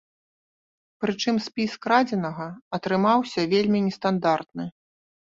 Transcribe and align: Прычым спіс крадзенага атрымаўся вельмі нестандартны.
Прычым 1.05 1.35
спіс 1.49 1.71
крадзенага 1.87 2.49
атрымаўся 2.81 3.49
вельмі 3.55 3.87
нестандартны. 3.93 4.65